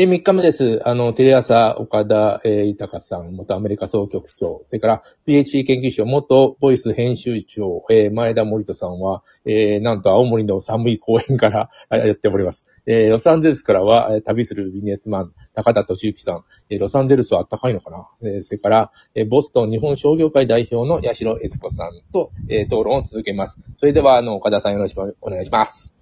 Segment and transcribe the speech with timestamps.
[0.00, 0.80] え、3日目です。
[0.84, 12.64] あの、テレ朝、岡田、えー、豊さん、元アメリカ総局長、それから PhD 研究所、元ボイス編集長、えー、前田森人さんは、えー、なんと青森の寒い公園からやっております。
[12.86, 23.58] えー、ロサンゼルスからは、え旅するビジネスマン、高田敏之さん、えー、ロサンゼルスは暖かいのかな、えー、それから、えー、ボストン日本商業会代表の八代悦子さんと、えー、討論を続けます。
[23.78, 25.97] それでは、あの、岡田さんよろしくお願いします。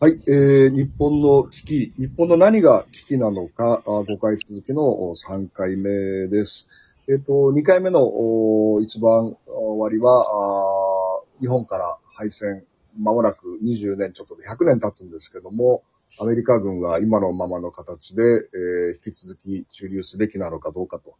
[0.00, 4.82] はい、えー、日本の危機、日本の何が危機なのか、あ5回続きの
[5.14, 6.66] 3回目です。
[7.08, 12.64] えっ、と、2回目のお一番終わりは、あ日本から敗戦、
[12.98, 15.84] まもなく20年ちょっとで100年経つんですけども、
[16.18, 21.14] アメリカ軍が今のままの形で、えー引き続き駐留すべきなのかどうかと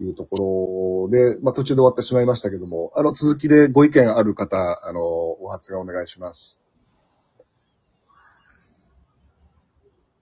[0.00, 6.60] いうところで、まあ途中で終わってしまいましたけども、あの続きでご意見ある方、あの、お発言お願いします。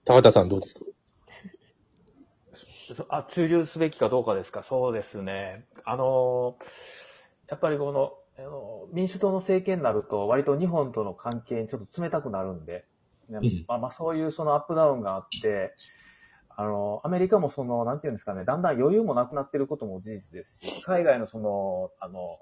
[0.05, 0.81] 高田さんどうですか？
[2.95, 4.63] そ あ、駐留すべきかどうかですか？
[4.63, 5.65] そうですね。
[5.83, 6.57] あの、
[7.49, 12.85] やっぱりこの、あの民主党の政権になると、割と日本との関係にちょっと冷たくなるんで、
[13.29, 15.73] ねうんまあまあそういうそのアップダウンがあって、
[16.49, 22.37] あの、アメリカもその、なんていうんですかね、だんだん余裕もなくなってることも事実ですし、海外のその、あの、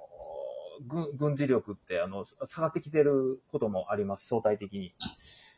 [0.88, 4.94] 軍軍事力って、あの、下がってきてることもあります、相対的に。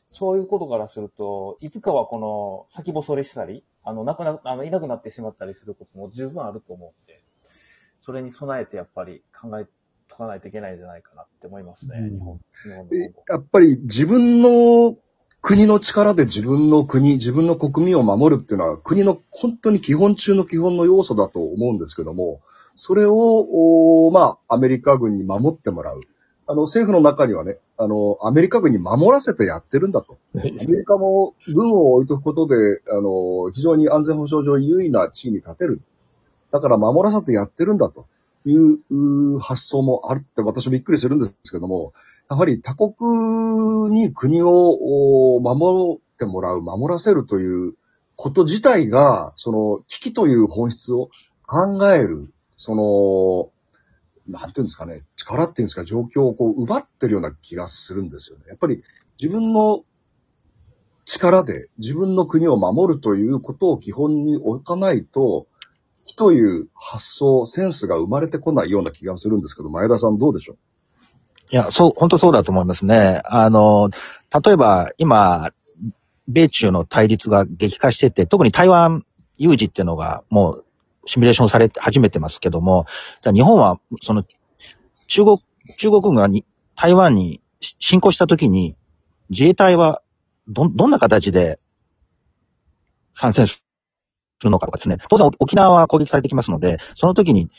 [0.10, 7.22] そういうことからすると、いつかはこの先細れしたり、あの、なくな、あの、いなくなってしまったりすることも十分あると思うんで、
[8.02, 9.66] それに備えてやっぱり考え
[10.08, 12.40] とかないといけないんじゃないかなって思いますね、うん日本。
[12.64, 12.90] 日本
[13.28, 14.98] やっぱり自分の
[15.42, 22.42] 国の力で自分の国、自分の国民を守るっていうのは国の本当に基本中の基本の要素だと思うんですけども、
[22.76, 26.02] それを、おまあ、アメリカ軍に守ってもらう。
[26.48, 30.18] あの、政府の中にはね、あの、アメリカ軍に守らせてやってるんだと。
[30.36, 35.82] アメリカも軍を置いとくことで、あの、非常に安全保障上優位な地位に立てる。
[36.52, 38.06] だから守らせてやってるんだと
[38.46, 41.94] いう発想もあるって私もびっくりするんですけども、
[42.30, 47.74] やはり他国に国をお守ってもらう、守らせるという
[48.16, 51.10] こと自体が、その危機という本質を
[51.46, 53.52] 考える、その、
[54.28, 58.46] なんていうんですかね、力っていうんですか、状況をこう奪ってるような気がするんですよね。
[58.48, 58.82] やっぱり
[59.22, 59.84] 自分の
[61.06, 65.48] 力で自分の国を守るということを基本に置かないと、
[66.08, 70.58] 危という発想、センスが生まれてこないような気がするんですけど、前田さんどうでしょう？
[71.52, 73.22] いや、そう、本当そうだと思いますね。
[73.26, 73.92] あの、
[74.44, 75.52] 例えば今、
[76.28, 79.06] 米中の対立が激化してて、特に台湾
[79.38, 80.65] 有事っていうのがもう
[81.06, 82.86] シミュレーションされて始めてますけども、
[83.24, 84.24] 日本はその
[85.08, 85.38] 中国、
[85.78, 86.46] 中国軍がに
[86.76, 87.42] 台湾に
[87.80, 88.76] 侵攻した時に
[89.30, 90.02] 自衛隊は
[90.48, 91.60] ど、どんな形で
[93.14, 93.64] 参戦す
[94.44, 94.98] るのかとかですね。
[95.10, 97.50] 当然沖縄は攻撃されてきますので、その時に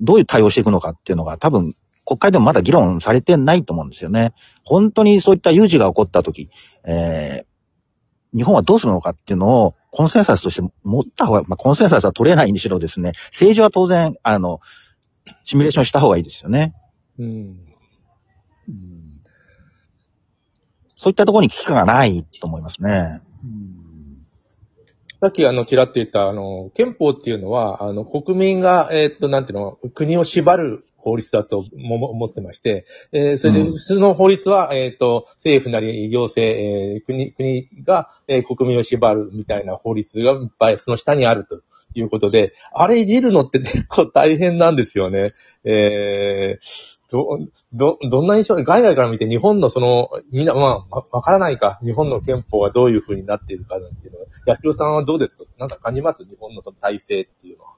[0.00, 4.32] どういう対応していくのかっていうのが多分国会でもまだ議論されてないと思うんですよね。
[4.64, 6.48] 本当にそういった有事が起こったとき、
[6.84, 14.60] えー、日本はどうするのかっていうのをコンセンサスとして持った方が、まあ、コンセンサスは取れないにしろですね、政治は当然、あの、
[15.44, 16.74] シミュレーションした方がいいですよね。
[17.18, 17.70] うん
[20.96, 23.22] そういったところに危機感がないと思いますね。
[25.22, 41.60] さっきあの、ちらっと言った、あの、憲法っていうのは、あの、国民が、えーっと、なんていうの、国を縛る法律だとも思ってまして、えーそれで、うん普通の法律は、えーっと、政府なり行政、えー国、国が、えー国民を縛るみたいな法律がいっぱいその下にあると
[41.94, 45.30] いうことで、あれいじるのって 結構大変なんですよね。
[45.64, 47.40] えーど、
[47.72, 51.80] ど、どんな印象、海外から見て日本のその、みんな、まあ、わわからないか。
[51.82, 54.26] 日本の憲法がどういう風になっているかなんていうのは。
[54.46, 55.42] 八代さんはどうですか？
[55.58, 56.24] なんか感じます？
[56.24, 57.70] 日本のその体制っていうのは。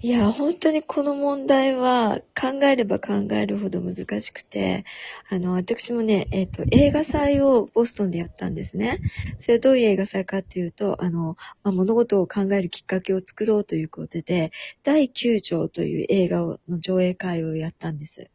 [0.00, 4.84] いや、本当にこの問題は考えれば考えるほど難しくて、
[5.28, 9.00] あの、私もね、えっ、と、映画祭をボストンでやったんですね。
[9.38, 14.52] それはどういう映画祭かというと、あの、まあ、物事を考えるきっかけを作ろうということで、
[14.84, 18.30] 第9条という映画をの上映会をやったんです。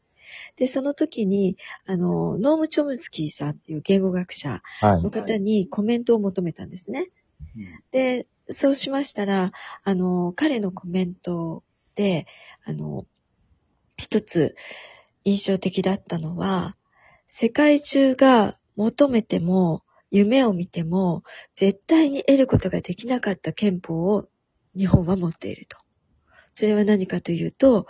[0.57, 1.55] で、その時に、
[1.85, 5.09] あの、ノーム・チョムスキーさんっていう言語学者はいの。
[5.09, 7.07] 方にコメントを求めたんですね。
[7.91, 9.51] で、そうしましたら、
[9.83, 11.63] あの、彼のコメント
[11.95, 12.27] で、
[12.65, 13.05] あの、
[13.97, 14.55] 一つ
[15.23, 16.75] 印象的だったのは、
[17.27, 21.23] 世界中が求めても、夢を見ても、
[21.55, 24.29] 絶対に得ることができなかった憲法を
[24.77, 25.77] 日本は持っていると。
[26.53, 27.87] それは何かというと、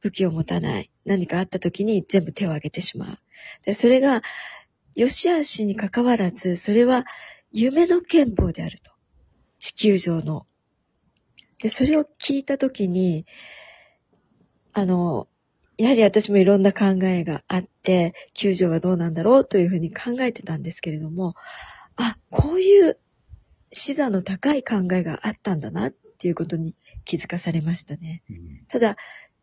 [0.00, 0.90] 武器を持たない。
[1.04, 3.18] 何かあった時に全部手を挙げてしまう。
[3.64, 4.22] でそれが、
[4.94, 7.04] 良し悪しに関わらず、それは
[7.52, 8.95] 夢の憲法であると。
[9.58, 10.46] 地球上の。
[11.60, 13.26] で、それを聞いたときに、
[14.72, 15.28] あの、
[15.78, 21.34] やはり私もいろんな考えがあって、救助はどうなんだろうというふうに考えてたんですけれども、
[21.96, 22.98] あ、こういう
[23.72, 26.74] 視座の高い考えがあったんだなっていうことに
[27.04, 28.22] 気づかされましたね。
[28.68, 28.96] ただ、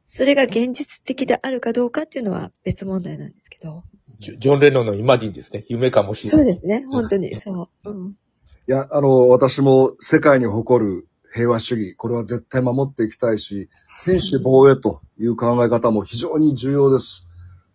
[0.04, 3.84] それが現実的であるかどうかっていうのは別問題なんですけど。
[4.20, 5.66] ジョジョン・レノンのイマジンですね。
[5.70, 6.40] 夢かもしれない。
[6.40, 6.86] そうですね。
[6.86, 7.90] 本当に そう。
[7.90, 8.16] うん。
[8.66, 13.68] いや、あの、私も世界に誇る平和主義、これは絶対守っていきたいし、
[13.98, 17.28] 専守防衛という考え方も非常に重要です。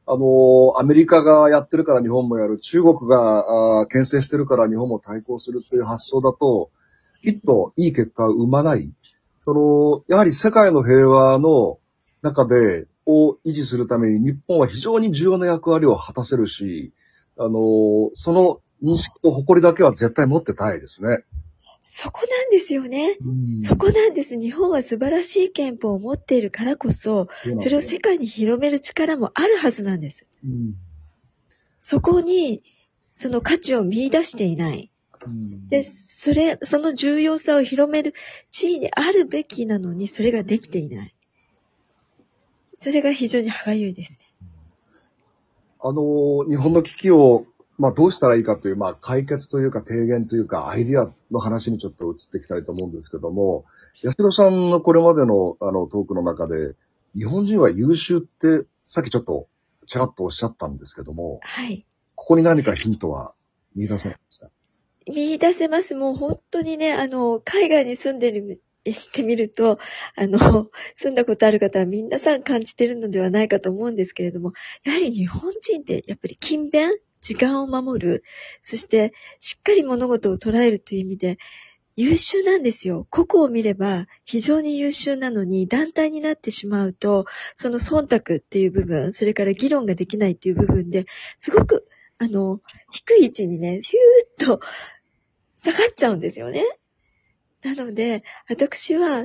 [0.07, 6.71] あの、アメリカがやってるから日本もやる、中国が牽制してるから日本も対抗するという発想だと、
[7.23, 8.91] きっといい結果を生まない。
[9.45, 11.81] その、やはり世界の平和の
[12.23, 16.95] 中で、を維持するために日本は非常に重要な役割を果たせるし、
[17.39, 21.25] あの、その認識と誇りだけは絶対持ってたいですね。
[21.83, 23.17] そこなんですよね。
[23.63, 24.39] そこなんです。
[24.39, 27.29] 日本は素晴らしい憲法を持っているからこそ、
[27.59, 30.27] それを世界に広める力もあるはずなんです。
[30.45, 30.75] うん
[31.81, 32.63] そこに、
[33.13, 34.91] その価値を見出していない。
[35.25, 38.15] うんで、それ、その重要さを広める
[38.51, 41.15] 地位にあるべきなのに、それができていない。
[42.75, 44.27] それが非常に歯がゆいですね。
[45.81, 47.47] あの、日本の危機を、
[47.79, 53.65] まあ、どうしたらいいかという、まあ、解決というか提言というか、アイディアの話にちょっと移っていきたいと思うんですけども、
[54.03, 56.75] 八代さんのこれまでの、あの、トークの中で、
[57.15, 59.49] 日本人は優秀って、さっきちょっと、
[59.87, 61.87] ちらっとおっしゃったんですけども、はい。
[62.17, 63.35] ここに何かヒントは
[63.75, 64.51] 見出せました。
[65.07, 65.95] 見出せます。
[65.95, 69.79] もう本当にね、あの、海外に住んでる、行ってみると、
[70.17, 74.53] あの、住んだことある方は皆さん感じてるのではないかと思うんですけれども、
[74.85, 76.91] やはり日本人ってやっぱり勤勉、
[77.21, 78.25] 時間を守る、
[78.63, 81.39] そしてしっかり物事を捉えるという意味で、
[81.97, 83.09] 優秀なんですよ。
[83.11, 87.27] 個々を見れば非常に優秀なのに団体になってしまうと、
[87.57, 91.07] その忖度っていう部分、それから議論ができないっていう部分で、
[91.39, 91.89] すごく、
[92.19, 92.61] あの、
[92.93, 94.61] 低い位置にね、ヒューッと
[95.57, 96.65] 下がっちゃうんですよね。
[97.65, 99.25] なので、私は、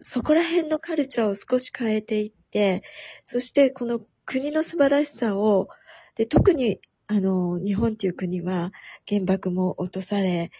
[0.00, 2.84] そこら辺のカルチャーを少し変えていって、
[3.24, 5.68] そしてこの国の素晴らしさを、
[6.14, 8.72] で、特に、あの、日本という国は
[9.08, 10.50] 原爆も落とされ、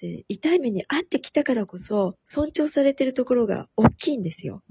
[0.00, 4.62] で痛い目に遭ってきたからこそ、尊重されてるところが大きいんですよ。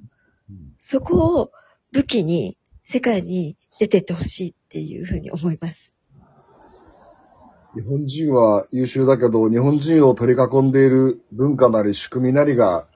[0.78, 1.52] そこを
[1.92, 5.94] 武器に世界に出てってほしいっていうふうに思います。
[7.74, 12.88] 日本人は優秀だけど、日本人を取り囲んでいる文化なり仕組みなりが、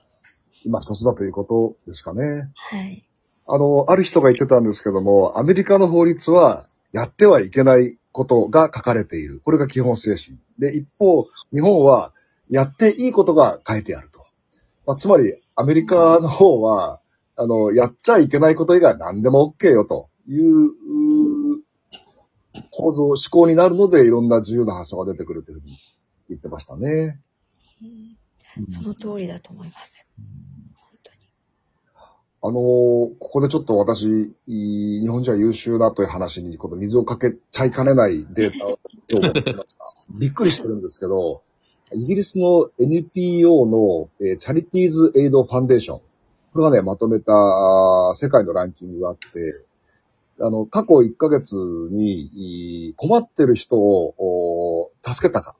[0.64, 2.50] 今一つだということですかね。
[2.54, 3.06] はい。
[3.48, 9.42] あの、ある人が言ってたんですけども、アメリカの法律は、やってはいけないことが書かれている。
[9.44, 10.38] これが基本精神。
[10.58, 12.14] で、一方、日本は、
[12.50, 14.26] やっていいことが書いてあると。
[14.88, 17.00] まあ、つまり、アメリカの方は、
[17.36, 20.72] あの、やっちゃいけないこと以外何でも OK よという、
[22.72, 25.78] 構造、思考になるので、いろんな自由な発想が出てくるというふうに
[26.30, 27.22] 言ってましたね。
[27.82, 28.20] うん
[28.68, 30.06] その通りだと思います。
[30.18, 30.59] 本当に。
[32.42, 39.86] あのーここでちょっと私、い日本人は優秀だという話に、この水をかけちゃいかねないデータを今日持ってきました。
[40.18, 41.42] びっくりしてるんですけど、
[41.94, 46.00] イギリスの NPO の、えーチャリティーズ・エイド・ファンデーション。
[46.54, 47.34] これがね、まとめた
[48.14, 49.66] 世界のランキングがあって、
[50.42, 55.58] あの、過去1ヶ月にい困ってる人をお助けたか、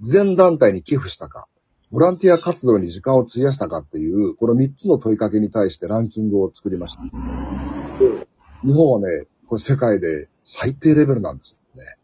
[0.00, 1.46] 全団体に寄付したか、
[1.92, 7.02] ボランティア活動に時間を費やしたかっていう、この3つの問いかけに対してランキングを作りました。
[8.64, 11.96] 日本はね、これ世界で最低レベルなんですよね。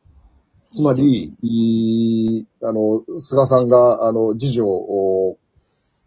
[0.69, 5.39] つまり、いあの、菅さんが、あの、自助を、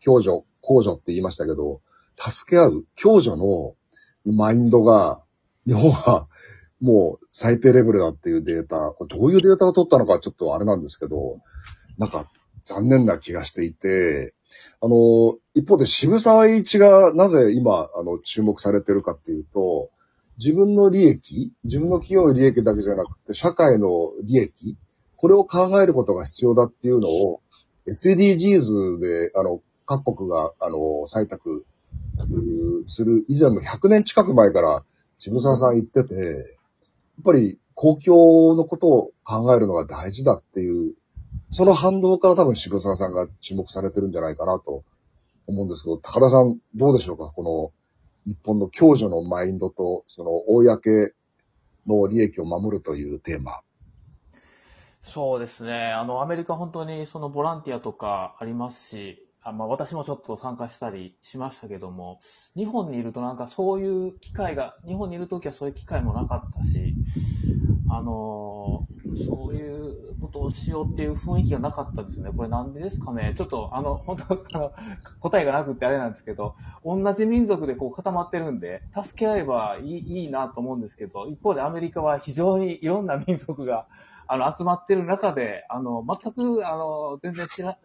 [0.05, 1.81] 共助、公助って言いましたけど、
[2.17, 3.73] 助け合う、共助の
[4.25, 5.23] マインドが、
[5.65, 6.27] 日本は
[6.81, 11.39] もう最低レベルだっていうデータ、これどういうデータを取ったのかちょっとあれなんですけど、
[11.97, 12.29] なんか
[12.63, 14.33] 残念な気がしていて、
[14.81, 19.89] あの、一方で渋沢栄一がなぜ今、あの、注目されてるかっていうと、
[20.37, 24.75] 自分の利益、自分の企業の利益だけじゃなくて、社会の利益、
[25.17, 27.41] これを考えることが必要だっていうのを、
[27.87, 31.65] SDGs で、あの、各国が、あの、採択
[32.85, 34.83] する以前の100年近く前から
[35.17, 40.93] 渋沢さん言ってて、やっぱり公共のことを考えるのが大事だっていう、
[41.51, 44.83] その反動から多分渋沢さんが注目されてるんじゃないかなと
[45.47, 47.25] 思うんですけど、高田さんどうでしょうか？
[47.25, 47.73] こ
[48.25, 51.13] の日本の共助のマインドと、その公
[51.85, 53.61] の利益を守るというテーマ。
[55.13, 55.91] そうですね。
[55.91, 62.19] あの、アメリカ本当にそのボランティアとかありますし、あまあ私もちょっと参加したりしましたけども、
[62.55, 66.99] 日本にいるとなんかそういう機会が、日本にいるときはそういう機会もなかったし、
[67.87, 69.67] あのそうい
[70.11, 72.31] うことをしようっていう雰囲気がなかったですね。
[72.31, 73.33] これなんでですかね。
[73.37, 74.73] ちょっとあの、本当あの、
[75.19, 76.55] 答えがなくってあれなんですけど、
[76.85, 83.87] 同じ民族でこう固まってるんで、助け合えばいいいいなと思うんですけど、一方でアメリカは非常にいろんな民族が
[84.33, 87.75] あの、集まってる中で、あの、全く、あの、全然違、あ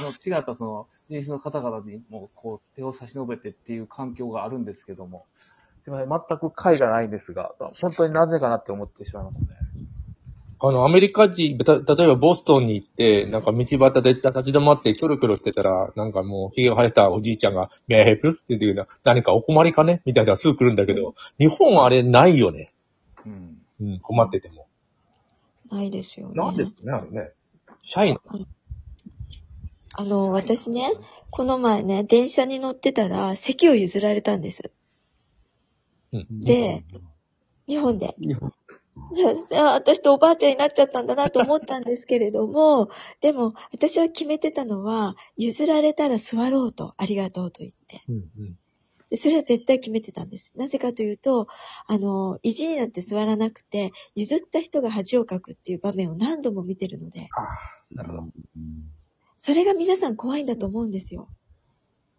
[0.00, 5.26] の、違ったその、人種の方々にも、こう、手を差し伸べてっていう環境があるんですけども、
[5.84, 7.52] すいません、全く解がないんですが、
[7.82, 9.40] 本当になぜかなって思ってしまいますね。
[10.60, 20.00] あの、アメリカ人、た、例えばボストンに行って、なんか道端で立ち止まってキョロキョロしてたら、なんかもう、髭が生えたおじいちゃんが、メアヘプって言って言うな、何かお困りかね？
[20.06, 22.72] みたいなすぐ来るんだけど、日本はあれないよね。
[23.26, 23.58] うん。
[23.82, 24.65] うん、困ってても。
[25.70, 26.34] ないですよね。
[26.34, 27.32] なんですかね、あれね。
[27.82, 28.18] 社員。
[29.92, 30.92] あの、私ね、
[31.30, 34.72] この前ね、電車に乗ってたら、席を譲られたんです。
[36.12, 36.40] うん。
[36.40, 36.84] で、
[37.66, 38.14] 日本で。
[38.18, 38.52] 日本
[39.50, 42.88] で私とおばあちゃんになっちゃったんだなと思ったんですけれども、
[43.20, 48.02] でも、私は決めてたのは、譲られたら座ろうと、ありがとうと言って。
[48.08, 48.58] うん、うん。
[49.10, 50.52] でそれは絶対決めてたんです。
[50.56, 51.46] なぜかというと、
[51.86, 57.28] あの、意地になって座らなくて、譲った人が恥をかくっていう場面を何度も見てるので、
[57.92, 58.32] なるほど。
[59.38, 61.28] それが皆さん怖いんだと思うんですよ。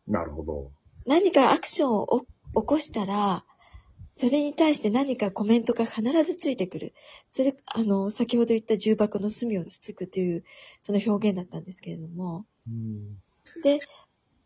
[0.08, 0.72] なるほど。
[1.06, 3.44] 何かアクションをお起こしたら、
[4.12, 6.94] それに対して何かコメントが必ずついてくる。
[7.30, 10.44] それ、あの、先ほど言った重箱の隅をつつくという、
[10.82, 12.46] その表現だったんですけれども。
[12.68, 13.18] うん。
[13.62, 13.80] で、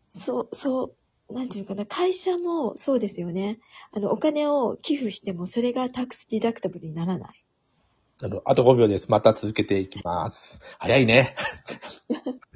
[0.08, 0.96] そう、そう、
[1.32, 3.58] なんていうのかな、会社もそうですよね。
[3.92, 7.44] あの、お金を寄付しても、それがタックスディダクタブルにならない。
[8.24, 9.10] あのあと5秒です。
[9.10, 10.60] また続けていきます。
[10.78, 11.34] 早いね。